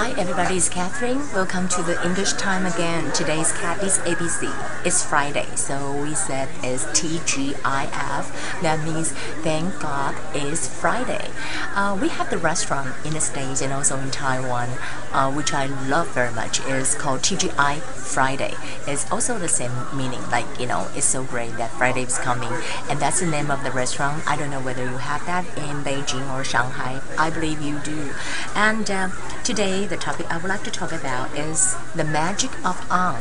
[0.00, 1.18] Hi everybody, it's Catherine.
[1.34, 3.12] Welcome to the English time again.
[3.12, 4.50] Today's cat ABC.
[4.86, 8.62] It's Friday, so we said it's TGIF.
[8.62, 11.28] That means thank God it's Friday.
[11.74, 14.70] Uh, we have the restaurant in the States and also in Taiwan,
[15.12, 16.60] uh, which I love very much.
[16.64, 18.54] It's called TGI Friday.
[18.86, 22.50] It's also the same meaning, like, you know, it's so great that Friday is coming.
[22.88, 24.26] And that's the name of the restaurant.
[24.26, 27.02] I don't know whether you have that in Beijing or Shanghai.
[27.18, 28.14] I believe you do.
[28.54, 29.10] And uh,
[29.44, 33.20] today, the topic I would like to talk about is the magic of on.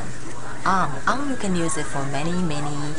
[0.65, 0.91] On.
[1.07, 2.93] On you can use it for many, many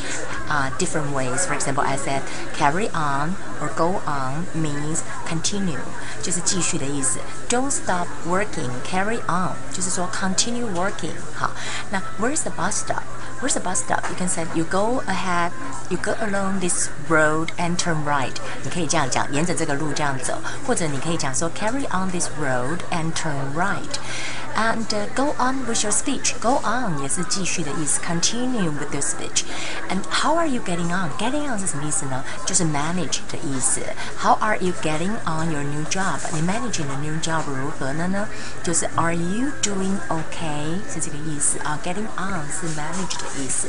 [0.50, 1.46] uh, different ways.
[1.46, 2.22] For example, I said
[2.58, 5.80] carry on or go on means continue，
[6.22, 7.20] 就是继续的意思。
[7.50, 11.16] Don't stop working, carry on，就是说 continue working。
[11.36, 11.52] 好，
[11.92, 13.04] 那 Where's the bus stop?
[13.42, 14.10] Where's the bus stop?
[14.10, 15.52] You can say you go ahead,
[15.90, 18.34] you go along this road and turn right。
[18.64, 26.34] 你可以这样讲，沿着这个路这样走，或者你可以讲说 carry on this road and turn right。and uh, go on with your speech.
[26.40, 29.44] Go on 也是继续的意思，continue with your speech.
[29.90, 31.10] And how are you getting on?
[31.18, 32.24] Getting on 是什么意思呢？
[32.46, 33.82] 就是 manage 的意思。
[34.20, 36.20] How are you getting on your new job?
[36.32, 38.08] 你 manage 你的 new job 如何呢？
[38.08, 38.28] 呢，
[38.64, 41.80] 就是 Are you doing okay 是这个意思啊。
[41.84, 43.68] Getting on 是 manage 的意思。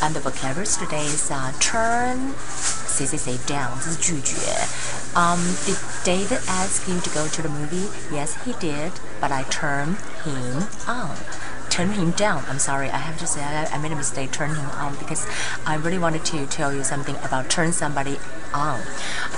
[0.00, 2.32] And the vocabulary today is uh, turn
[2.88, 4.36] 谁谁谁 down 这是拒绝。
[5.14, 7.88] Um, did David ask you to go to the movie?
[8.10, 11.16] Yes, he did, but I turned him on.
[11.76, 12.42] Turn him down.
[12.50, 14.30] I'm sorry, I have to say I, I made a mistake.
[14.30, 15.26] Turn him on because
[15.64, 18.18] I really wanted to tell you something about turn somebody
[18.52, 18.80] on.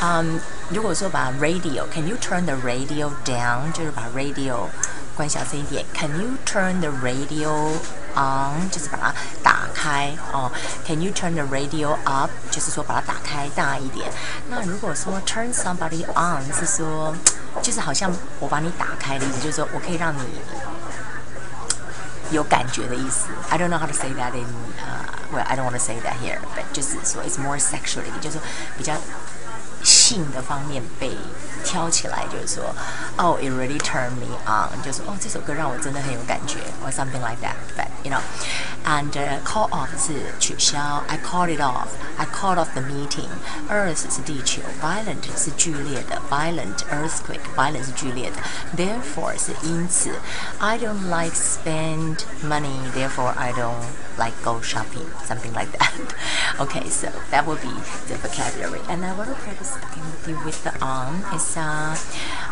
[0.00, 3.70] Um, 如果说把 radio，can you turn the radio down？
[3.72, 4.66] 就是把 radio
[5.14, 5.84] 关小声一点。
[5.94, 7.70] Can you turn the radio
[8.16, 8.68] on？
[8.68, 10.50] 就是把它打开哦。
[10.84, 12.32] Can you turn the radio up？
[12.50, 14.10] 就是说把它打开大一点。
[14.50, 17.14] 那如果说 turn somebody on 是说，
[17.62, 18.10] 就是好像
[18.40, 20.20] 我把你打开的意思，就是说我可以让你
[22.31, 23.27] 有感觉的意思。
[23.49, 24.45] I don't know how to say that in,
[24.77, 28.39] uh, well, I don't want to say that here, but 就是说 it's more sexually，就是
[28.77, 28.93] 比较
[29.83, 31.15] 性的方面被
[31.63, 32.75] 挑起来，就是说
[33.17, 37.55] ，oh it really turned me on，就是哦这首歌让我真的很有感觉，or something like that.
[37.77, 38.21] But you know
[38.84, 41.88] and、uh, call off 是取消，I called it off.
[42.16, 43.28] I called off the meeting.
[43.68, 48.36] Earth 是地球，violent 是剧烈的，violent earthquake violent 是剧烈的，
[48.76, 50.10] therefore 是因此，
[50.58, 53.82] I don't like spend money, therefore I don't
[54.16, 55.92] like go shopping, something like that.
[56.58, 57.72] okay, so that will be
[58.08, 58.80] the vocabulary.
[58.88, 61.24] And I want to practice speaking with you with the on.
[61.32, 61.96] It's uh,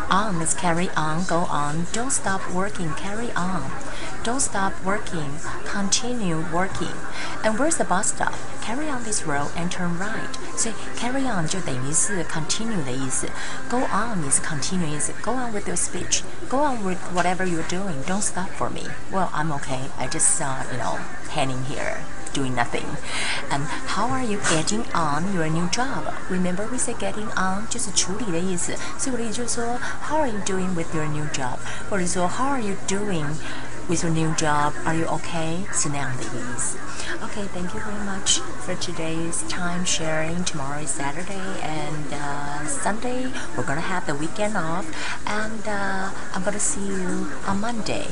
[0.09, 1.85] on is carry on, go on.
[1.91, 3.71] Don't stop working, carry on.
[4.23, 6.95] Don't stop working, continue working.
[7.43, 8.33] And where's the bus stop?
[8.61, 10.37] Carry on this road and turn right.
[10.55, 13.27] So carry on 就等于是 continue 的意思，
[13.69, 15.11] go on 也是 continue 意思。
[15.21, 16.23] Go on with your speech.
[16.49, 18.01] Go on with whatever you're doing.
[18.05, 18.87] Don't stop for me.
[19.11, 19.89] Well, I'm okay.
[19.99, 20.97] I just uh, you know
[21.29, 21.97] hanging here
[22.37, 22.85] doing nothing.
[23.51, 26.13] And how are you getting on your new job?
[26.29, 31.57] Remember we said getting on 就是处理的意思，所以我的意思就是说，How are you doing with your new job？
[31.89, 33.25] 或者说 How are you doing
[33.87, 34.73] with your new job?
[34.85, 35.63] Are you okay?
[35.71, 36.77] 是那样的一个意思。
[37.21, 40.43] Okay, thank you very much for today's time sharing.
[40.45, 43.27] Tomorrow is Saturday and uh, Sunday.
[43.55, 44.85] We're gonna have the weekend off,
[45.25, 48.07] and uh, I'm gonna see you on Monday.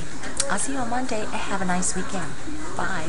[0.51, 2.31] I'll see you on Monday and have a nice weekend.
[2.75, 3.07] Bye.